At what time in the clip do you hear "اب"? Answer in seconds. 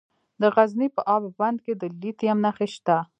1.15-1.23